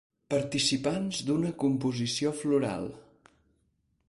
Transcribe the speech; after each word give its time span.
Participants 0.33 1.19
d’una 1.27 1.53
composició 1.65 2.33
floral. 2.41 2.93